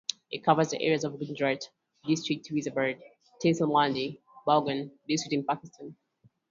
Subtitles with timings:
[0.31, 1.65] It covers the area of Gujrat
[2.07, 2.99] District Wazirabad
[3.39, 5.95] Tehsil Mandi Bahauddin District in Pakistan.